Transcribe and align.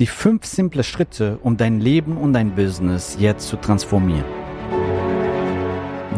Die 0.00 0.06
fünf 0.06 0.46
simple 0.46 0.84
Schritte, 0.84 1.38
um 1.42 1.58
dein 1.58 1.78
Leben 1.78 2.16
und 2.16 2.32
dein 2.32 2.54
Business 2.54 3.18
jetzt 3.20 3.46
zu 3.46 3.56
transformieren. 3.56 4.24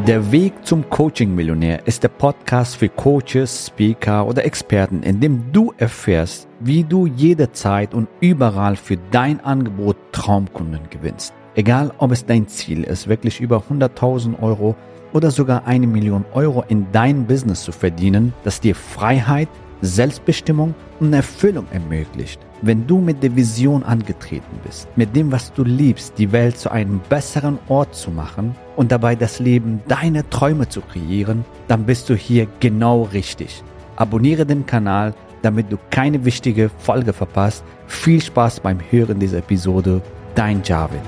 Der 0.07 0.31
Weg 0.31 0.53
zum 0.65 0.89
Coaching-Millionär 0.89 1.85
ist 1.85 2.05
der 2.05 2.09
Podcast 2.09 2.77
für 2.77 2.89
Coaches, 2.89 3.67
Speaker 3.67 4.29
oder 4.29 4.45
Experten, 4.45 5.03
in 5.03 5.19
dem 5.19 5.53
du 5.53 5.75
erfährst, 5.77 6.47
wie 6.61 6.85
du 6.85 7.09
jederzeit 7.09 7.95
und 7.95 8.07
überall 8.21 8.77
für 8.77 8.97
dein 9.11 9.41
Angebot 9.41 9.97
Traumkunden 10.13 10.89
gewinnst. 10.89 11.35
Egal, 11.57 11.93
ob 11.99 12.13
es 12.13 12.25
dein 12.25 12.47
Ziel 12.47 12.85
ist, 12.85 13.09
wirklich 13.09 13.41
über 13.41 13.65
100.000 13.69 14.41
Euro 14.41 14.77
oder 15.13 15.33
sogar 15.33 15.67
eine 15.67 15.89
Million 15.89 16.25
Euro 16.33 16.63
in 16.69 16.87
dein 16.93 17.27
Business 17.27 17.65
zu 17.65 17.73
verdienen, 17.73 18.35
das 18.45 18.61
dir 18.61 18.77
Freiheit, 18.77 19.49
Selbstbestimmung 19.81 20.77
und 21.01 21.13
Erfüllung 21.13 21.67
ermöglicht. 21.73 22.39
Wenn 22.67 22.87
du 22.87 22.97
mit 22.97 23.23
der 23.23 23.37
Vision 23.37 23.83
angetreten 23.83 24.59
bist, 24.65 24.89
mit 24.97 25.15
dem, 25.15 25.31
was 25.31 25.53
du 25.53 25.65
liebst, 25.65 26.15
die 26.17 26.33
Welt 26.33 26.57
zu 26.57 26.71
einem 26.71 26.99
besseren 27.11 27.59
Ort 27.69 27.95
zu 27.95 28.11
machen 28.11 28.57
und 28.75 28.91
dabei 28.91 29.17
das 29.17 29.39
Leben 29.39 29.83
deiner 29.87 30.27
Träume 30.31 30.67
zu 30.67 30.81
kreieren, 30.81 31.45
dann 31.69 31.85
bist 31.85 32.09
du 32.09 32.15
hier 32.15 32.47
genau 32.61 33.03
richtig. 33.03 33.63
Abonniere 33.97 34.47
den 34.47 34.65
Kanal, 34.65 35.13
damit 35.43 35.71
du 35.71 35.77
keine 35.91 36.25
wichtige 36.25 36.71
Folge 36.79 37.13
verpasst. 37.13 37.63
Viel 37.87 38.23
Spaß 38.23 38.61
beim 38.61 38.79
Hören 38.91 39.19
dieser 39.21 39.41
Episode. 39.41 40.01
Dein 40.35 40.63
Javid. 40.65 41.03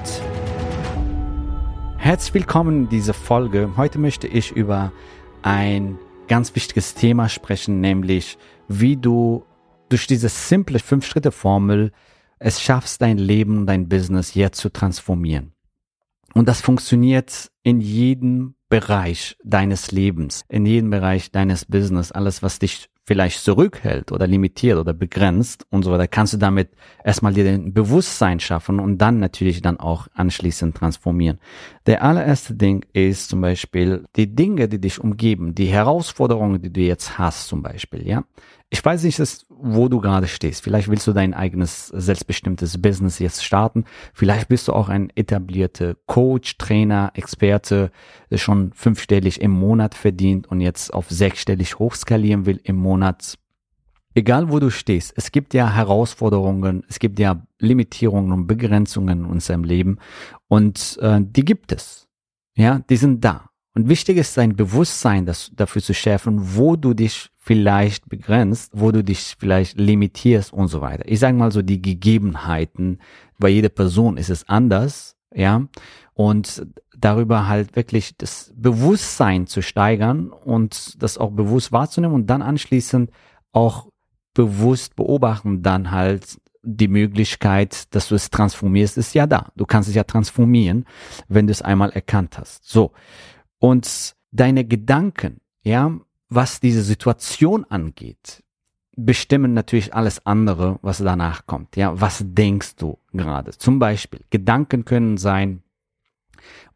Herzlich 1.97 2.35
willkommen 2.35 2.83
in 2.83 2.89
dieser 2.91 3.15
Folge. 3.15 3.71
Heute 3.79 3.99
möchte 3.99 4.27
ich 4.27 4.53
über 4.53 4.93
ein 5.41 5.99
ganz 6.29 6.55
wichtiges 6.55 6.93
Thema 6.93 7.31
sprechen, 7.31 7.81
nämlich 7.81 8.37
wie 8.69 8.99
du 8.99 9.47
durch 9.89 10.07
diese 10.07 10.29
simple 10.29 10.79
Fünf-Schritte-Formel 10.79 11.93
es 12.39 12.61
schaffst, 12.61 13.01
dein 13.01 13.19
Leben, 13.19 13.67
dein 13.67 13.89
Business 13.89 14.35
jetzt 14.35 14.61
zu 14.61 14.71
transformieren. 14.71 15.53
Und 16.35 16.49
das 16.49 16.61
funktioniert 16.61 17.51
in 17.63 17.81
jedem 17.81 18.57
Bereich 18.69 19.37
deines 19.45 19.93
Lebens, 19.93 20.45
in 20.49 20.67
jedem 20.67 20.91
Bereich 20.91 21.31
deines 21.31 21.65
Business, 21.65 22.13
alles, 22.13 22.43
was 22.43 22.59
dich 22.59 22.91
vielleicht 23.07 23.41
zurückhält 23.43 24.11
oder 24.11 24.27
limitiert 24.27 24.79
oder 24.79 24.93
begrenzt 24.93 25.65
und 25.71 25.85
so 25.85 25.93
weiter, 25.93 26.09
kannst 26.09 26.33
du 26.33 26.39
damit 26.39 26.71
erstmal 27.05 27.33
dir 27.33 27.45
den 27.45 27.73
Bewusstsein 27.73 28.41
schaffen 28.41 28.81
und 28.81 28.99
dann 28.99 29.21
natürlich 29.21 29.63
dann 29.63 29.79
auch 29.79 30.09
anschließend 30.15 30.77
transformieren. 30.77 31.39
Der 31.87 32.03
allererste 32.03 32.55
Ding 32.55 32.85
ist 32.93 33.29
zum 33.29 33.41
Beispiel 33.41 34.05
die 34.17 34.35
Dinge, 34.35 34.69
die 34.69 34.81
dich 34.81 35.01
umgeben, 35.01 35.55
die 35.55 35.67
Herausforderungen, 35.67 36.61
die 36.61 36.73
du 36.73 36.81
jetzt 36.81 37.17
hast 37.17 37.47
zum 37.47 37.63
Beispiel, 37.63 38.07
ja. 38.07 38.25
Ich 38.69 38.85
weiß 38.85 39.05
nicht, 39.05 39.21
wo 39.49 39.89
du 39.89 40.01
gerade 40.01 40.27
stehst. 40.27 40.63
Vielleicht 40.63 40.89
willst 40.89 41.07
du 41.07 41.13
dein 41.13 41.35
eigenes 41.35 41.87
selbstbestimmtes 41.87 42.83
Business 42.83 43.21
jetzt 43.21 43.45
starten. 43.45 43.85
Vielleicht 44.13 44.49
bist 44.49 44.67
du 44.67 44.73
auch 44.73 44.89
ein 44.89 45.11
etablierter 45.15 45.95
Coach, 46.07 46.59
Trainer, 46.59 47.13
Experte, 47.15 47.93
schon 48.35 48.73
fünfstellig 48.73 49.41
im 49.41 49.53
Monat 49.53 49.95
verdient 49.95 50.49
und 50.49 50.61
jetzt 50.61 50.93
auf 50.93 51.09
sechsstellig 51.09 51.79
hochskalieren 51.79 52.45
will 52.45 52.61
im 52.65 52.77
Monat. 52.77 53.39
Egal 54.15 54.51
wo 54.51 54.59
du 54.59 54.71
stehst, 54.71 55.13
es 55.17 55.31
gibt 55.31 55.55
ja 55.55 55.73
Herausforderungen, 55.73 56.83
es 56.89 56.99
gibt 56.99 57.21
ja 57.21 57.47
Limitierungen 57.61 58.33
und 58.33 58.47
Begrenzungen 58.47 59.21
in 59.21 59.27
unserem 59.27 59.63
Leben 59.63 59.99
und 60.49 60.99
äh, 61.03 61.21
die 61.23 61.45
gibt 61.45 61.71
es. 61.71 62.09
Ja, 62.57 62.81
die 62.89 62.97
sind 62.97 63.25
da. 63.25 63.46
Und 63.77 63.91
wichtig 63.91 64.17
ist 64.17 64.39
dein 64.39 64.57
Bewusstsein 64.57 65.27
das, 65.27 65.51
dafür 65.55 65.83
zu 65.83 65.93
schärfen, 65.93 66.57
wo 66.57 66.77
du 66.77 66.95
dich 66.95 67.29
vielleicht 67.37 68.09
begrenzt, 68.09 68.73
wo 68.75 68.91
du 68.91 69.05
dich 69.05 69.37
vielleicht 69.39 69.79
limitierst 69.79 70.51
und 70.51 70.69
so 70.69 70.81
weiter. 70.81 71.05
Ich 71.07 71.21
sage 71.21 71.37
mal 71.37 71.53
so 71.53 71.61
die 71.61 71.83
Gegebenheiten, 71.83 73.01
bei 73.39 73.51
jeder 73.51 73.69
Person 73.69 74.17
ist 74.17 74.31
es 74.31 74.49
anders, 74.49 75.19
ja, 75.35 75.69
und 76.15 76.67
darüber 76.97 77.49
halt 77.49 77.77
wirklich 77.77 78.17
das 78.17 78.51
Bewusstsein 78.57 79.47
zu 79.47 79.61
steigern 79.61 80.31
und 80.31 81.03
das 81.03 81.19
auch 81.19 81.33
bewusst 81.33 81.71
wahrzunehmen 81.71 82.15
und 82.15 82.29
dann 82.29 82.41
anschließend 82.41 83.11
auch 83.53 83.89
bewusst 84.33 84.97
beobachten, 84.97 85.61
dann 85.61 85.91
halt 85.91 86.41
die 86.63 86.89
Möglichkeit, 86.89 87.95
dass 87.95 88.09
du 88.09 88.15
es 88.15 88.31
transformierst, 88.31 88.97
ist 88.97 89.15
ja 89.15 89.27
da. 89.27 89.53
Du 89.55 89.67
kannst 89.67 89.91
es 89.91 89.95
ja 89.95 90.05
transformieren, 90.05 90.87
wenn 91.29 91.47
du 91.47 91.51
es 91.51 91.61
einmal 91.61 91.91
erkannt 91.91 92.39
hast. 92.39 92.67
So. 92.67 92.93
Und 93.59 94.15
deine 94.33 94.65
Gedanken, 94.65 95.41
ja, 95.63 95.99
was 96.29 96.61
diese 96.61 96.83
Situation 96.83 97.65
angeht, 97.65 98.43
bestimmen 98.97 99.53
natürlich 99.55 99.95
alles 99.95 100.25
andere, 100.25 100.79
was 100.83 100.99
danach 100.99 101.47
kommt. 101.47 101.77
Ja, 101.77 102.01
was 102.01 102.23
denkst 102.25 102.77
du 102.77 102.99
gerade? 103.13 103.53
Zum 103.53 103.79
Beispiel, 103.79 104.21
Gedanken 104.31 104.85
können 104.85 105.19
sein, 105.19 105.63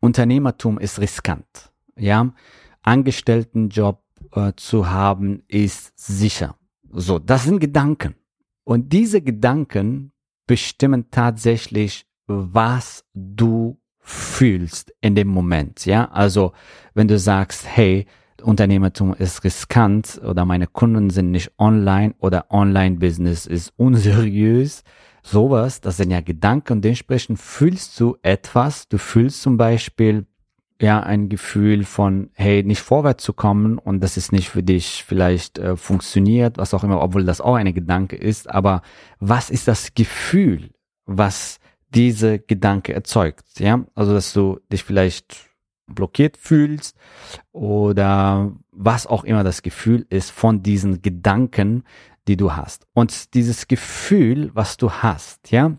Unternehmertum 0.01 0.79
ist 0.79 1.01
riskant. 1.01 1.73
Ja, 1.97 2.33
Angestelltenjob 2.83 4.03
äh, 4.33 4.53
zu 4.57 4.89
haben 4.89 5.43
ist 5.49 5.93
sicher. 5.99 6.57
So, 6.93 7.19
das 7.19 7.45
sind 7.45 7.61
Gedanken. 7.61 8.15
Und 8.65 8.93
diese 8.93 9.21
Gedanken 9.21 10.13
bestimmen 10.47 11.11
tatsächlich, 11.11 12.07
was 12.27 13.05
du 13.15 13.80
fühlst 14.11 14.93
in 15.01 15.15
dem 15.15 15.29
Moment. 15.29 15.87
Ja, 15.87 16.11
also 16.11 16.53
wenn 16.95 17.09
du 17.09 17.19
sagst, 17.19 17.67
hey, 17.67 18.07
Unternehmertum 18.43 19.15
ist 19.15 19.45
riskant 19.45 20.21
oder 20.25 20.45
meine 20.45 20.67
Kunden 20.67 21.11
sind 21.11 21.31
nicht 21.31 21.53
online 21.59 22.15
oder 22.19 22.47
Online-Business 22.51 23.47
ist 23.47 23.73
unseriös, 23.77 24.83
sowas, 25.23 25.81
das 25.81 25.99
sind 25.99 26.11
ja 26.11 26.21
Gedanken 26.21 26.75
und 26.75 26.85
dementsprechend 26.85 27.39
fühlst 27.39 27.99
du 28.01 28.17
etwas. 28.23 28.89
Du 28.89 28.99
fühlst 28.99 29.43
zum 29.43 29.57
Beispiel 29.57 30.27
ja 30.81 31.01
ein 31.01 31.29
Gefühl 31.29 31.85
von, 31.85 32.31
hey, 32.33 32.63
nicht 32.65 32.81
vorwärts 32.81 33.23
zu 33.23 33.33
kommen 33.35 33.79
und 33.79 34.03
das 34.03 34.17
ist 34.17 34.33
nicht 34.33 34.49
für 34.49 34.63
dich 34.63 35.05
vielleicht 35.07 35.59
äh, 35.59 35.77
funktioniert, 35.77 36.57
was 36.57 36.75
auch 36.75 36.83
immer, 36.83 37.03
obwohl 37.03 37.25
das 37.25 37.43
auch 37.43 37.55
eine 37.55 37.75
Gedanke 37.75 38.17
ist. 38.17 38.51
Aber 38.51 38.83
was 39.19 39.51
ist 39.51 39.69
das 39.69 39.95
Gefühl, 39.95 40.71
was 41.05 41.60
diese 41.95 42.39
Gedanke 42.39 42.93
erzeugt. 42.95 43.59
Ja, 43.59 43.85
also 43.95 44.13
dass 44.13 44.33
du 44.33 44.61
dich 44.73 44.85
vielleicht 44.85 45.51
blockiert 45.87 46.37
fühlst 46.37 46.97
oder 47.53 48.53
was 48.71 49.07
auch 49.07 49.25
immer 49.25 49.45
das 49.45 49.63
Gefühl 49.63 50.07
ist 50.09 50.31
von 50.31 50.63
diesen 50.63 51.03
Gedanken, 51.03 51.85
die 52.29 52.37
du 52.37 52.53
hast. 52.53 52.87
Und 52.95 53.35
dieses 53.35 53.67
Gefühl, 53.67 54.51
was 54.55 54.77
du 54.77 54.91
hast, 54.91 55.51
ja, 55.51 55.79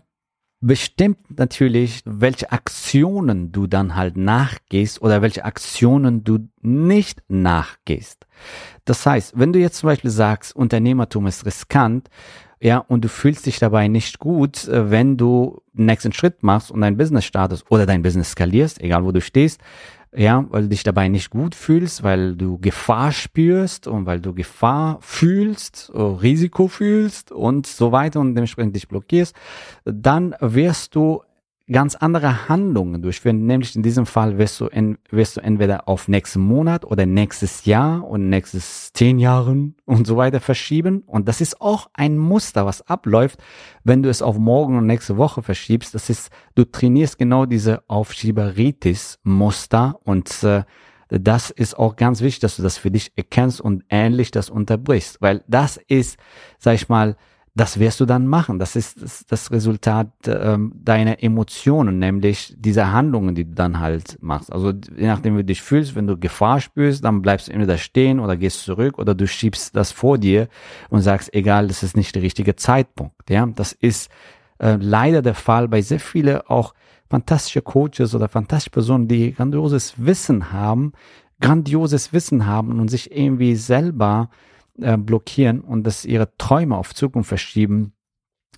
bestimmt 0.60 1.38
natürlich, 1.38 2.02
welche 2.04 2.52
Aktionen 2.52 3.52
du 3.52 3.66
dann 3.66 3.96
halt 3.96 4.16
nachgehst 4.16 5.02
oder 5.02 5.20
welche 5.20 5.44
Aktionen 5.44 6.24
du 6.24 6.48
nicht 6.60 7.22
nachgehst. 7.28 8.26
Das 8.84 9.04
heißt, 9.04 9.38
wenn 9.38 9.52
du 9.52 9.58
jetzt 9.58 9.78
zum 9.78 9.88
Beispiel 9.88 10.10
sagst, 10.10 10.54
Unternehmertum 10.54 11.26
ist 11.26 11.44
riskant, 11.44 12.08
ja, 12.62 12.78
und 12.78 13.04
du 13.04 13.08
fühlst 13.08 13.46
dich 13.46 13.58
dabei 13.58 13.88
nicht 13.88 14.20
gut, 14.20 14.68
äh, 14.68 14.88
wenn 14.88 15.16
du 15.16 15.60
den 15.72 15.86
nächsten 15.86 16.12
Schritt 16.12 16.44
machst 16.44 16.70
und 16.70 16.80
dein 16.80 16.96
Business 16.96 17.24
startest 17.24 17.64
oder 17.70 17.86
dein 17.86 18.02
Business 18.02 18.30
skalierst, 18.30 18.80
egal 18.80 19.04
wo 19.04 19.10
du 19.10 19.20
stehst, 19.20 19.60
ja, 20.14 20.44
weil 20.48 20.62
du 20.62 20.68
dich 20.68 20.84
dabei 20.84 21.08
nicht 21.08 21.30
gut 21.30 21.56
fühlst, 21.56 22.04
weil 22.04 22.36
du 22.36 22.58
Gefahr 22.58 23.10
spürst 23.10 23.88
und 23.88 24.06
weil 24.06 24.20
du 24.20 24.32
Gefahr 24.32 24.98
fühlst, 25.00 25.90
äh, 25.92 26.00
Risiko 26.00 26.68
fühlst 26.68 27.32
und 27.32 27.66
so 27.66 27.90
weiter 27.90 28.20
und 28.20 28.36
dementsprechend 28.36 28.76
dich 28.76 28.86
blockierst, 28.86 29.34
dann 29.84 30.36
wirst 30.38 30.94
du 30.94 31.22
ganz 31.70 31.94
andere 31.94 32.48
Handlungen 32.48 33.02
durchführen. 33.02 33.44
Nämlich 33.46 33.76
in 33.76 33.82
diesem 33.82 34.06
Fall 34.06 34.38
wirst 34.38 34.58
du, 34.60 34.66
en, 34.66 34.98
wirst 35.10 35.36
du 35.36 35.40
entweder 35.40 35.88
auf 35.88 36.08
nächsten 36.08 36.40
Monat 36.40 36.84
oder 36.84 37.06
nächstes 37.06 37.64
Jahr 37.64 38.04
und 38.06 38.28
nächstes 38.28 38.92
zehn 38.92 39.18
Jahren 39.18 39.76
und 39.84 40.06
so 40.06 40.16
weiter 40.16 40.40
verschieben. 40.40 41.02
Und 41.06 41.28
das 41.28 41.40
ist 41.40 41.60
auch 41.60 41.90
ein 41.94 42.18
Muster, 42.18 42.66
was 42.66 42.86
abläuft, 42.88 43.40
wenn 43.84 44.02
du 44.02 44.08
es 44.08 44.22
auf 44.22 44.38
morgen 44.38 44.78
und 44.78 44.86
nächste 44.86 45.16
Woche 45.16 45.42
verschiebst. 45.42 45.94
Das 45.94 46.10
ist, 46.10 46.30
du 46.54 46.64
trainierst 46.64 47.18
genau 47.18 47.46
diese 47.46 47.82
Aufschieberitis-Muster 47.88 50.00
und 50.04 50.42
äh, 50.42 50.64
das 51.08 51.50
ist 51.50 51.78
auch 51.78 51.96
ganz 51.96 52.22
wichtig, 52.22 52.40
dass 52.40 52.56
du 52.56 52.62
das 52.62 52.78
für 52.78 52.90
dich 52.90 53.12
erkennst 53.16 53.60
und 53.60 53.84
ähnlich 53.90 54.30
das 54.30 54.48
unterbrichst, 54.48 55.20
weil 55.20 55.44
das 55.46 55.76
ist, 55.76 56.18
sag 56.58 56.74
ich 56.74 56.88
mal, 56.88 57.16
das 57.54 57.78
wirst 57.78 58.00
du 58.00 58.06
dann 58.06 58.26
machen. 58.26 58.58
Das 58.58 58.76
ist 58.76 59.02
das, 59.02 59.26
das 59.26 59.50
Resultat 59.50 60.08
ähm, 60.26 60.72
deiner 60.74 61.22
Emotionen, 61.22 61.98
nämlich 61.98 62.54
dieser 62.56 62.92
Handlungen, 62.92 63.34
die 63.34 63.44
du 63.44 63.52
dann 63.52 63.78
halt 63.78 64.16
machst. 64.22 64.50
Also 64.50 64.72
je 64.96 65.06
nachdem, 65.06 65.34
wie 65.34 65.42
du 65.42 65.46
dich 65.46 65.60
fühlst, 65.60 65.94
wenn 65.94 66.06
du 66.06 66.16
Gefahr 66.16 66.60
spürst, 66.60 67.04
dann 67.04 67.20
bleibst 67.20 67.48
du 67.48 67.52
entweder 67.52 67.76
stehen 67.76 68.20
oder 68.20 68.36
gehst 68.38 68.62
zurück 68.62 68.98
oder 68.98 69.14
du 69.14 69.26
schiebst 69.26 69.76
das 69.76 69.92
vor 69.92 70.16
dir 70.16 70.48
und 70.88 71.02
sagst, 71.02 71.34
egal, 71.34 71.68
das 71.68 71.82
ist 71.82 71.94
nicht 71.94 72.14
der 72.14 72.22
richtige 72.22 72.56
Zeitpunkt. 72.56 73.28
Ja, 73.28 73.46
das 73.46 73.72
ist 73.72 74.10
äh, 74.58 74.78
leider 74.80 75.20
der 75.20 75.34
Fall 75.34 75.68
bei 75.68 75.82
sehr 75.82 76.00
vielen 76.00 76.40
auch 76.42 76.72
fantastische 77.10 77.60
Coaches 77.60 78.14
oder 78.14 78.28
fantastische 78.28 78.70
Personen, 78.70 79.08
die 79.08 79.34
grandioses 79.34 79.92
Wissen 79.98 80.52
haben, 80.52 80.92
grandioses 81.42 82.14
Wissen 82.14 82.46
haben 82.46 82.80
und 82.80 82.88
sich 82.88 83.14
irgendwie 83.14 83.56
selber 83.56 84.30
äh, 84.82 84.96
blockieren 84.96 85.60
und 85.60 85.84
dass 85.84 86.04
ihre 86.04 86.36
Träume 86.36 86.76
auf 86.76 86.94
Zukunft 86.94 87.28
verschieben, 87.28 87.92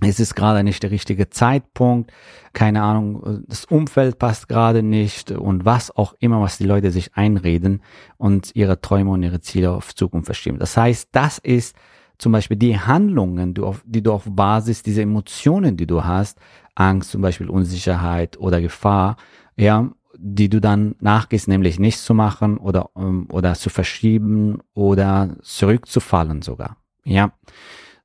es 0.00 0.18
ist 0.18 0.34
gerade 0.34 0.64
nicht 0.64 0.82
der 0.82 0.90
richtige 0.90 1.30
Zeitpunkt, 1.30 2.12
keine 2.52 2.82
Ahnung, 2.82 3.44
das 3.46 3.64
Umfeld 3.64 4.18
passt 4.18 4.48
gerade 4.48 4.82
nicht 4.82 5.30
und 5.30 5.64
was 5.64 5.94
auch 5.96 6.14
immer, 6.18 6.40
was 6.40 6.58
die 6.58 6.64
Leute 6.64 6.90
sich 6.90 7.14
einreden 7.14 7.80
und 8.16 8.50
ihre 8.54 8.80
Träume 8.80 9.12
und 9.12 9.22
ihre 9.22 9.40
Ziele 9.40 9.70
auf 9.70 9.94
Zukunft 9.94 10.26
verschieben. 10.26 10.58
Das 10.58 10.76
heißt, 10.76 11.10
das 11.12 11.38
ist 11.38 11.76
zum 12.18 12.32
Beispiel 12.32 12.56
die 12.56 12.78
Handlungen, 12.78 13.54
die 13.84 14.02
du 14.02 14.12
auf 14.12 14.24
Basis 14.26 14.82
dieser 14.82 15.02
Emotionen, 15.02 15.76
die 15.76 15.86
du 15.86 16.04
hast, 16.04 16.38
Angst, 16.74 17.10
zum 17.10 17.22
Beispiel 17.22 17.48
Unsicherheit 17.48 18.36
oder 18.38 18.60
Gefahr, 18.60 19.16
ja, 19.56 19.90
die 20.16 20.48
du 20.48 20.60
dann 20.60 20.94
nachgehst, 21.00 21.48
nämlich 21.48 21.78
nichts 21.78 22.04
zu 22.04 22.14
machen 22.14 22.58
oder, 22.58 22.90
ähm, 22.96 23.26
oder 23.30 23.54
zu 23.54 23.70
verschieben 23.70 24.58
oder 24.74 25.36
zurückzufallen 25.42 26.42
sogar. 26.42 26.76
Ja. 27.04 27.32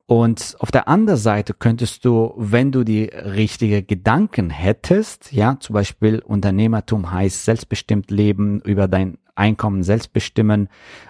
Und 0.05 0.55
auf 0.57 0.71
der 0.71 0.87
anderen 0.87 1.19
Seite 1.19 1.53
könntest 1.53 2.03
du, 2.03 2.33
wenn 2.35 2.71
du 2.71 2.83
die 2.83 3.03
richtige 3.03 3.83
Gedanken 3.83 4.49
hättest, 4.49 5.31
ja, 5.31 5.57
zum 5.59 5.75
Beispiel 5.75 6.17
Unternehmertum 6.19 7.11
heißt 7.11 7.45
selbstbestimmt 7.45 8.09
leben, 8.09 8.59
über 8.61 8.87
dein 8.87 9.19
Einkommen 9.35 9.83
selbst 9.83 10.11
bestimmen, 10.11 10.67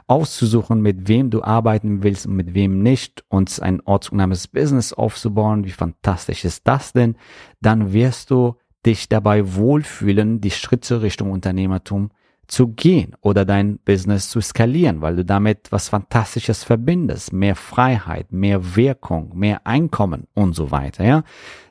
auszusuchen, 0.07 0.81
mit 0.81 1.07
wem 1.07 1.29
du 1.29 1.41
arbeiten 1.41 2.03
willst 2.03 2.27
und 2.27 2.35
mit 2.35 2.53
wem 2.53 2.83
nicht 2.83 3.23
und 3.29 3.61
ein 3.61 3.81
ortsunabhängiges 3.81 4.49
Business 4.49 4.91
aufzubauen. 4.91 5.63
Wie 5.63 5.71
fantastisch 5.71 6.43
ist 6.43 6.67
das 6.67 6.91
denn? 6.91 7.15
Dann 7.61 7.93
wirst 7.93 8.31
du 8.31 8.55
dich 8.85 9.09
dabei 9.09 9.55
wohlfühlen, 9.55 10.41
die 10.41 10.51
Schritte 10.51 11.01
Richtung 11.01 11.31
Unternehmertum 11.31 12.11
zu 12.47 12.69
gehen 12.69 13.15
oder 13.21 13.45
dein 13.45 13.77
Business 13.79 14.29
zu 14.29 14.41
skalieren, 14.41 15.01
weil 15.01 15.15
du 15.15 15.23
damit 15.23 15.71
was 15.71 15.89
Fantastisches 15.89 16.63
verbindest, 16.63 17.31
mehr 17.31 17.55
Freiheit, 17.55 18.31
mehr 18.31 18.75
Wirkung, 18.75 19.37
mehr 19.37 19.65
Einkommen 19.67 20.27
und 20.33 20.55
so 20.55 20.71
weiter, 20.71 21.03
ja, 21.03 21.23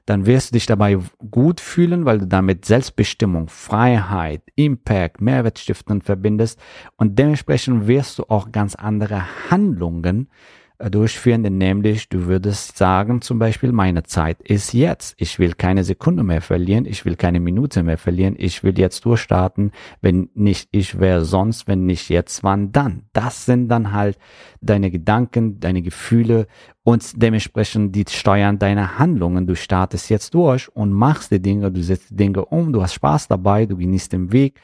dann 0.06 0.24
wirst 0.24 0.50
du 0.50 0.52
dich 0.54 0.66
dabei 0.66 0.98
gut 1.30 1.60
fühlen, 1.60 2.06
weil 2.06 2.18
du 2.18 2.26
damit 2.26 2.64
Selbstbestimmung, 2.64 3.48
Freiheit, 3.48 4.42
Impact, 4.54 5.20
Mehrwertstiften 5.20 6.00
verbindest. 6.00 6.58
Und 6.96 7.18
dementsprechend 7.18 7.88
wirst 7.88 8.18
du 8.18 8.24
auch 8.28 8.50
ganz 8.50 8.74
andere 8.74 9.24
Handlungen 9.50 10.30
durchführen, 10.78 11.42
denn 11.42 11.58
nämlich 11.58 12.08
du 12.08 12.26
würdest 12.26 12.78
sagen 12.78 13.20
zum 13.20 13.38
Beispiel, 13.38 13.72
meine 13.72 14.04
Zeit 14.04 14.40
ist 14.42 14.72
jetzt. 14.72 15.14
Ich 15.18 15.38
will 15.38 15.54
keine 15.54 15.82
Sekunde 15.82 16.22
mehr 16.22 16.40
verlieren, 16.40 16.84
ich 16.84 17.04
will 17.04 17.16
keine 17.16 17.40
Minute 17.40 17.82
mehr 17.82 17.98
verlieren, 17.98 18.36
ich 18.38 18.62
will 18.62 18.78
jetzt 18.78 19.04
durchstarten. 19.04 19.72
Wenn 20.00 20.30
nicht 20.34 20.68
ich, 20.70 21.00
wer 21.00 21.24
sonst, 21.24 21.66
wenn 21.66 21.84
nicht 21.86 22.08
jetzt, 22.08 22.44
wann 22.44 22.70
dann? 22.70 23.06
Das 23.12 23.44
sind 23.44 23.68
dann 23.68 23.92
halt 23.92 24.18
deine 24.60 24.90
Gedanken, 24.90 25.58
deine 25.58 25.82
Gefühle 25.82 26.46
und 26.84 27.20
dementsprechend 27.20 27.94
die 27.96 28.04
steuern 28.08 28.60
deine 28.60 28.98
Handlungen. 28.98 29.46
Du 29.46 29.56
startest 29.56 30.10
jetzt 30.10 30.32
durch 30.34 30.68
und 30.74 30.92
machst 30.92 31.32
die 31.32 31.42
Dinge, 31.42 31.72
du 31.72 31.82
setzt 31.82 32.10
die 32.10 32.16
Dinge 32.16 32.44
um, 32.44 32.72
du 32.72 32.82
hast 32.82 32.94
Spaß 32.94 33.26
dabei, 33.26 33.66
du 33.66 33.76
genießt 33.76 34.12
den 34.12 34.32
Weg 34.32 34.60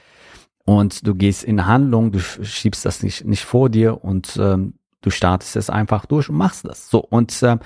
und 0.64 1.06
du 1.06 1.14
gehst 1.14 1.42
in 1.42 1.66
Handlung, 1.66 2.12
du 2.12 2.20
schiebst 2.20 2.84
das 2.86 3.02
nicht, 3.02 3.24
nicht 3.24 3.44
vor 3.44 3.68
dir 3.68 4.04
und 4.04 4.38
ähm, 4.40 4.74
Du 5.04 5.10
startest 5.10 5.56
es 5.56 5.68
einfach 5.68 6.06
durch 6.06 6.30
und 6.30 6.36
machst 6.36 6.64
das. 6.64 6.88
So 6.88 7.00
und 7.00 7.42
äh, 7.42 7.58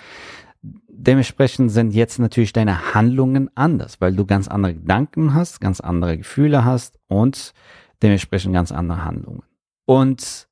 dementsprechend 0.89 1.71
sind 1.71 1.95
jetzt 1.95 2.19
natürlich 2.19 2.53
deine 2.53 2.95
Handlungen 2.95 3.49
anders, 3.55 4.01
weil 4.01 4.13
du 4.17 4.27
ganz 4.27 4.49
andere 4.49 4.75
Gedanken 4.75 5.35
hast, 5.35 5.61
ganz 5.61 5.79
andere 5.79 6.19
Gefühle 6.19 6.65
hast 6.65 6.99
und 7.07 7.55
dementsprechend 8.03 8.55
ganz 8.55 8.73
andere 8.73 9.05
Handlungen. 9.05 9.45
Und 9.85 10.49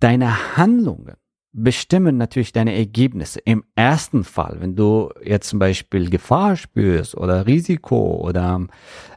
deine 0.00 0.56
Handlungen 0.56 1.16
bestimmen 1.52 2.16
natürlich 2.16 2.52
deine 2.52 2.74
Ergebnisse. 2.74 3.40
Im 3.40 3.62
ersten 3.74 4.24
Fall, 4.24 4.56
wenn 4.60 4.76
du 4.76 5.10
jetzt 5.22 5.50
zum 5.50 5.58
Beispiel 5.58 6.08
Gefahr 6.08 6.56
spürst 6.56 7.16
oder 7.18 7.46
Risiko 7.46 8.16
oder 8.16 8.66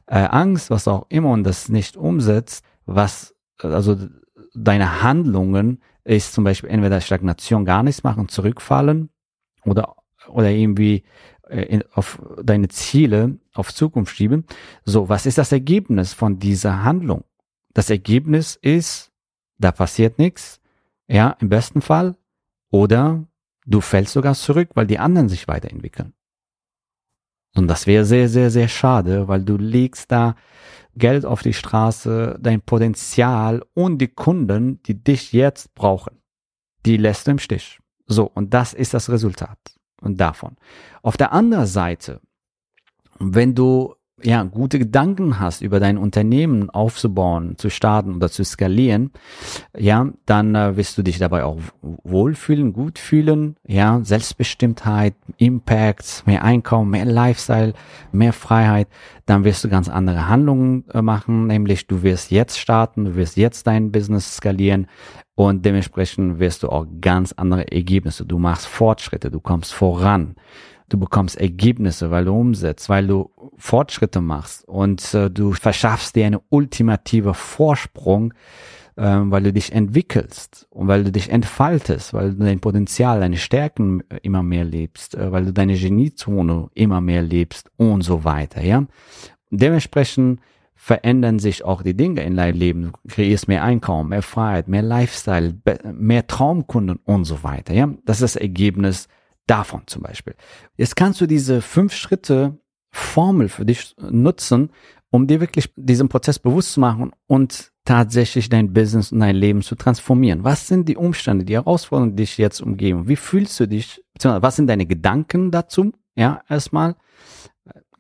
äh, 0.08 0.18
Angst, 0.18 0.70
was 0.70 0.90
auch 0.90 1.06
immer 1.08 1.32
und 1.32 1.46
das 1.46 1.70
nicht 1.70 1.96
umsetzt, 1.96 2.66
was 2.86 3.34
also 3.64 3.98
deine 4.58 5.02
Handlungen 5.04 5.82
ist 6.04 6.34
zum 6.34 6.44
Beispiel 6.44 6.70
entweder 6.70 7.02
Stagnation, 7.02 7.66
gar 7.66 7.84
nichts 7.84 8.04
machen, 8.04 8.30
zurückfallen 8.30 9.10
oder, 9.66 9.96
oder 10.28 10.50
irgendwie 10.50 11.04
äh, 11.50 11.64
in, 11.64 11.84
auf 11.94 12.22
deine 12.42 12.70
Ziele 12.70 13.38
auf 13.54 13.74
Zukunft 13.74 14.16
schieben. 14.16 14.46
So, 14.86 15.10
was 15.10 15.26
ist 15.26 15.38
das 15.38 15.52
Ergebnis 15.52 16.14
von 16.14 16.40
dieser 16.40 16.84
Handlung? 16.84 17.24
Das 17.74 17.90
Ergebnis 17.90 18.58
ist, 18.62 19.12
da 19.58 19.72
passiert 19.72 20.18
nichts, 20.18 20.60
ja, 21.08 21.36
im 21.40 21.50
besten 21.50 21.82
Fall, 21.82 22.16
oder 22.70 23.26
du 23.66 23.82
fällst 23.82 24.14
sogar 24.14 24.34
zurück, 24.34 24.70
weil 24.74 24.88
die 24.88 25.00
anderen 25.00 25.30
sich 25.30 25.48
weiterentwickeln. 25.48 26.14
Und 27.56 27.68
das 27.68 27.88
wäre 27.88 28.06
sehr, 28.06 28.30
sehr, 28.30 28.52
sehr 28.52 28.68
schade, 28.68 29.28
weil 29.28 29.44
du 29.44 29.58
legst 29.58 30.12
da 30.12 30.36
Geld 30.96 31.26
auf 31.26 31.42
die 31.42 31.54
Straße, 31.54 32.38
dein 32.40 32.62
Potenzial 32.62 33.64
und 33.74 34.00
die 34.00 34.08
Kunden, 34.08 34.82
die 34.84 35.04
dich 35.04 35.32
jetzt 35.32 35.74
brauchen, 35.76 36.22
die 36.86 36.98
lässt 36.98 37.28
du 37.28 37.32
im 37.32 37.40
Stich. 37.40 37.80
So, 38.06 38.26
und 38.26 38.54
das 38.54 38.74
ist 38.74 38.94
das 38.94 39.10
Resultat 39.10 39.60
und 40.02 40.20
davon. 40.20 40.56
Auf 41.02 41.18
der 41.18 41.34
anderen 41.34 41.68
Seite, 41.68 42.22
wenn 43.20 43.56
du 43.56 43.96
ja, 44.24 44.42
gute 44.44 44.80
Gedanken 44.80 45.40
hast, 45.40 45.62
über 45.62 45.80
dein 45.80 45.98
Unternehmen 45.98 46.72
aufzubauen, 46.72 47.56
zu 47.58 47.70
starten 47.70 48.16
oder 48.16 48.32
zu 48.32 48.44
skalieren, 48.44 49.12
ja, 49.78 50.08
dann 50.26 50.56
äh, 50.56 50.76
wirst 50.76 50.98
du 50.98 51.04
dich 51.04 51.20
dabei 51.20 51.44
auch 51.44 51.60
wohlfühlen, 51.82 52.74
gut 52.74 52.98
fühlen, 52.98 53.58
ja, 53.68 54.00
Selbstbestimmtheit, 54.04 55.14
Impact, 55.38 56.24
mehr 56.26 56.44
Einkommen, 56.44 56.90
mehr 56.90 57.06
Lifestyle, 57.06 57.74
mehr 58.12 58.34
Freiheit, 58.34 58.88
dann 59.28 59.44
wirst 59.44 59.64
du 59.64 59.70
ganz 59.70 59.88
andere 59.88 60.28
Handlungen 60.28 60.86
äh, 60.94 61.04
machen, 61.04 61.46
nämlich 61.46 61.86
du 61.86 62.02
wirst 62.02 62.32
jetzt 62.32 62.58
starten, 62.58 63.06
du 63.06 63.16
wirst 63.16 63.38
jetzt 63.38 63.68
dein 63.68 63.92
Business 63.92 64.38
skalieren 64.38 64.88
und 65.36 65.64
dementsprechend 65.64 66.40
wirst 66.40 66.64
du 66.64 66.70
auch 66.70 66.88
ganz 67.02 67.34
andere 67.34 67.72
Ergebnisse, 67.72 68.26
du 68.26 68.40
machst 68.40 68.66
Fortschritte, 68.66 69.30
du 69.30 69.40
kommst 69.40 69.76
voran 69.76 70.36
du 70.90 70.98
bekommst 70.98 71.38
Ergebnisse, 71.38 72.12
weil 72.12 72.26
du 72.26 72.34
umsetzt, 72.34 72.90
weil 72.90 73.08
du 73.08 73.32
Fortschritte 73.58 74.22
machst 74.22 74.68
und 74.68 75.14
äh, 75.14 75.30
du 75.30 75.54
verschaffst 75.54 76.16
dir 76.16 76.26
eine 76.26 76.42
ultimative 76.50 77.34
Vorsprung, 77.34 78.34
äh, 78.96 79.04
weil 79.04 79.44
du 79.44 79.54
dich 79.54 79.74
entwickelst 79.74 80.68
und 80.70 80.88
weil 80.88 81.04
du 81.04 81.12
dich 81.12 81.30
entfaltest, 81.30 82.14
weil 82.14 82.34
du 82.34 82.44
dein 82.44 82.60
Potenzial, 82.60 83.20
deine 83.20 83.38
Stärken 83.38 84.04
immer 84.22 84.44
mehr 84.44 84.64
lebst, 84.64 85.16
äh, 85.16 85.32
weil 85.32 85.46
du 85.46 85.54
deine 85.54 85.76
Geniezone 85.78 86.70
immer 86.74 87.02
mehr 87.02 87.22
lebst 87.22 87.70
und 87.78 88.02
so 88.02 88.24
weiter, 88.24 88.62
ja. 88.62 88.86
Dementsprechend 89.50 90.42
verändern 90.76 91.40
sich 91.40 91.66
auch 91.66 91.82
die 91.82 91.96
Dinge 91.96 92.22
in 92.24 92.36
deinem 92.36 92.58
Leben. 92.58 92.82
Du 92.84 92.92
kreierst 93.08 93.48
mehr 93.48 93.64
Einkommen, 93.64 94.10
mehr 94.10 94.22
Freiheit, 94.22 94.68
mehr 94.68 94.84
Lifestyle, 94.84 95.56
mehr 95.92 96.28
Traumkunden 96.28 97.00
und 97.04 97.26
so 97.26 97.44
weiter. 97.44 97.74
Ja, 97.74 97.90
das 98.06 98.18
ist 98.18 98.36
das 98.36 98.42
Ergebnis 98.42 99.08
davon 99.48 99.84
zum 99.88 100.04
Beispiel. 100.04 100.36
Jetzt 100.76 100.96
kannst 100.96 101.20
du 101.22 101.26
diese 101.26 101.62
fünf 101.62 101.94
Schritte 101.94 102.58
Formel 102.92 103.50
für 103.50 103.66
dich 103.66 103.96
nutzen, 104.00 104.70
um 105.10 105.28
dir 105.28 105.40
wirklich 105.40 105.74
diesen 105.76 106.10
Prozess 106.10 106.40
bewusst 106.40 106.74
zu 106.74 106.80
machen 106.80 107.12
und 107.28 107.72
tatsächlich 107.86 108.50
dein 108.50 108.74
Business 108.74 109.12
und 109.12 109.22
dein 109.22 109.36
Leben 109.36 109.62
zu 109.62 109.76
transformieren. 109.76 110.44
Was 110.44 110.68
sind 110.68 110.90
die 110.90 110.98
Umstände, 110.98 111.46
die 111.46 111.54
Herausforderungen, 111.54 112.16
die 112.16 112.24
dich 112.24 112.38
jetzt 112.38 112.62
umgeben? 112.62 113.08
Wie 113.08 113.16
fühlst 113.16 113.60
du 113.60 113.68
dich? 113.68 114.04
Was 114.22 114.58
sind 114.58 114.68
deine 114.68 114.86
Gedanken 114.86 115.52
dazu? 115.52 115.94
Ja, 116.16 116.42
erstmal. 116.50 116.96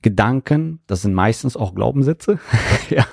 Gedanken, 0.01 0.80
das 0.88 1.01
sind 1.01 1.13
meistens 1.13 1.58
auch 1.58 1.74
Glaubenssätze. 1.74 2.39
ja, 2.89 3.06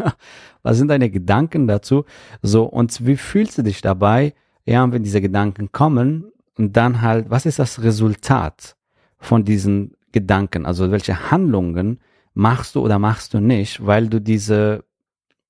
was 0.62 0.76
sind 0.76 0.88
deine 0.88 1.10
Gedanken 1.10 1.66
dazu? 1.66 2.04
So, 2.42 2.64
und 2.64 3.06
wie 3.06 3.16
fühlst 3.16 3.56
du 3.56 3.62
dich 3.62 3.80
dabei? 3.80 4.34
Ja, 4.66 4.90
wenn 4.90 5.02
diese 5.02 5.20
Gedanken 5.20 5.72
kommen, 5.72 6.30
und 6.56 6.76
dann 6.76 7.02
halt, 7.02 7.30
was 7.30 7.46
ist 7.46 7.58
das 7.58 7.82
Resultat 7.82 8.76
von 9.18 9.44
diesen 9.44 9.96
Gedanken? 10.12 10.66
Also 10.66 10.90
welche 10.90 11.30
Handlungen 11.30 12.00
machst 12.34 12.74
du 12.74 12.80
oder 12.80 12.98
machst 12.98 13.34
du 13.34 13.40
nicht, 13.40 13.84
weil 13.84 14.08
du 14.08 14.20
diese 14.20 14.84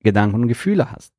Gedanken 0.00 0.42
und 0.42 0.48
Gefühle 0.48 0.90
hast? 0.90 1.12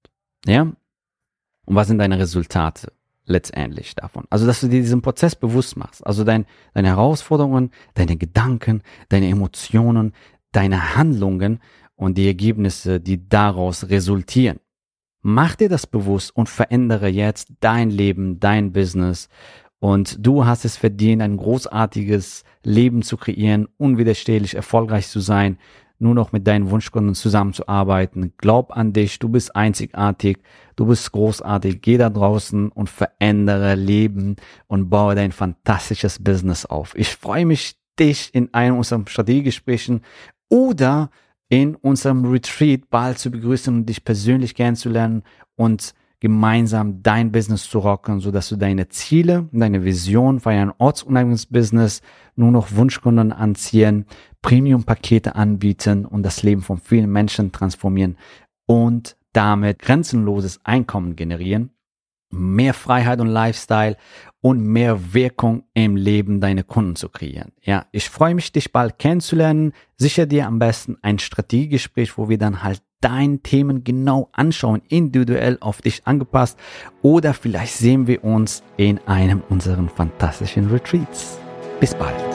Ja? 0.46 0.62
Und 0.62 1.75
was 1.75 1.88
sind 1.88 2.00
deine 2.00 2.20
Resultate 2.20 2.92
letztendlich 3.25 3.96
davon? 3.96 4.25
Also, 4.30 4.46
dass 4.46 4.62
du 4.62 4.68
dir 4.68 4.82
diesen 4.82 5.01
Prozess 5.01 5.36
bewusst 5.36 5.77
machst. 5.77 6.06
Also 6.06 6.24
dein, 6.24 6.46
deine 6.74 6.89
Herausforderungen, 6.89 7.72
deine 7.96 8.18
Gedanken, 8.18 8.84
deine 9.10 9.30
Emotionen, 9.30 10.13
deine 10.51 10.96
Handlungen 10.96 11.60
und 11.96 12.18
die 12.18 12.27
Ergebnisse, 12.27 13.00
die 13.00 13.27
daraus 13.27 13.89
resultieren. 13.89 14.60
Mach 15.22 15.56
dir 15.56 15.70
das 15.70 15.88
bewusst 15.88 16.36
und 16.36 16.50
verändere 16.50 17.08
jetzt 17.08 17.48
dein 17.60 17.89
Leben, 17.89 18.39
dein 18.39 18.72
Business 18.74 19.27
und 19.86 20.18
du 20.20 20.48
hast 20.48 20.65
es 20.65 20.77
verdient, 20.77 21.22
ein 21.22 21.38
großartiges 21.38 22.44
Leben 22.63 23.04
zu 23.04 23.18
kreieren, 23.18 23.68
unwiderstehlich 23.77 24.56
erfolgreich 24.56 25.08
zu 25.10 25.20
sein, 25.20 25.60
nur 26.00 26.15
noch 26.15 26.32
mit 26.32 26.48
deinen 26.48 26.72
Wunschkunden 26.72 27.13
zusammenzuarbeiten. 27.13 28.34
Glaub 28.38 28.75
an 28.75 28.94
dich, 28.94 29.20
du 29.20 29.30
bist 29.30 29.56
einzigartig, 29.56 30.39
du 30.75 30.88
bist 30.88 31.12
großartig. 31.12 31.84
Geh 31.84 32.00
da 32.00 32.10
draußen 32.10 32.70
und 32.70 32.89
verändere 32.89 33.75
Leben 33.75 34.38
und 34.65 34.89
baue 34.89 35.13
dein 35.13 35.32
fantastisches 35.32 36.18
Business 36.18 36.65
auf. 36.65 36.96
Ich 36.98 37.10
freue 37.15 37.46
mich 37.46 37.75
dich 38.00 38.34
in 38.34 38.51
einem 38.56 38.77
unserer 38.77 39.04
Strategiegesprächen 39.06 40.01
oder 40.50 41.12
in 41.48 41.75
unserem 41.75 42.25
Retreat 42.25 42.89
bald 42.89 43.20
zu 43.20 43.30
begrüßen 43.30 43.72
und 43.72 43.86
dich 43.86 44.04
persönlich 44.04 44.56
kennenzulernen 44.56 45.22
und 45.56 45.94
gemeinsam 46.25 47.03
dein 47.03 47.32
Business 47.32 47.70
zu 47.70 47.77
rocken, 47.77 48.20
so 48.20 48.32
dass 48.32 48.50
du 48.50 48.55
deine 48.55 48.89
Ziele, 48.89 49.48
deine 49.51 49.84
Vision 49.86 50.39
für 50.39 50.50
ein 50.50 50.72
ortsunabhängiges 50.75 51.46
Business 51.46 52.01
nur 52.36 52.50
noch 52.50 52.75
Wunschkunden 52.75 53.32
anziehen, 53.32 54.08
Premium-Pakete 54.41 55.36
anbieten 55.36 56.03
und 56.03 56.24
das 56.24 56.41
Leben 56.41 56.63
von 56.63 56.79
vielen 56.79 57.12
Menschen 57.12 57.51
transformieren 57.51 58.17
und 58.65 59.17
damit 59.34 59.77
grenzenloses 59.77 60.60
Einkommen 60.63 61.15
generieren, 61.15 61.70
mehr 62.29 62.74
Freiheit 62.74 63.20
und 63.20 63.27
Lifestyle 63.27 63.98
und 64.41 64.62
mehr 64.62 65.13
Wirkung 65.13 65.63
im 65.74 65.96
Leben 65.96 66.39
deiner 66.41 66.63
Kunden 66.63 66.96
zu 66.96 67.10
kreieren. 67.10 67.51
Ja, 67.62 67.86
ich 67.91 68.10
freue 68.10 68.36
mich, 68.36 68.51
dich 68.51 68.72
bald 68.72 69.00
kennenzulernen. 69.00 69.74
Sicher 69.98 70.25
dir 70.25 70.46
am 70.48 70.60
besten 70.60 70.98
ein 71.01 71.20
Strategiegespräch, 71.20 72.17
wo 72.17 72.29
wir 72.29 72.38
dann 72.38 72.62
halt 72.62 72.82
deine 73.01 73.39
Themen 73.39 73.84
genau 73.84 74.29
anschauen, 74.34 74.82
individuell 74.88 75.58
auf 75.62 75.82
dich 75.82 76.05
angepasst. 76.05 76.58
Oder 77.01 77.34
vielleicht 77.34 77.74
sehen 77.74 78.08
wir 78.08 78.24
uns 78.24 78.63
in 78.77 79.00
einem 79.08 79.41
unserer 79.50 79.88
fantastischen 79.88 80.70
Retreats. 80.70 81.39
Bis 81.79 81.94
bald. 81.94 82.35